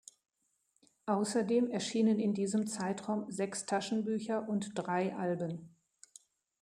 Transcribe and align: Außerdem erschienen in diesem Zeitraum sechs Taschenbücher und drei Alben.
Außerdem 1.05 1.69
erschienen 1.69 2.17
in 2.17 2.33
diesem 2.33 2.65
Zeitraum 2.65 3.29
sechs 3.29 3.67
Taschenbücher 3.67 4.49
und 4.49 4.71
drei 4.73 5.15
Alben. 5.15 5.75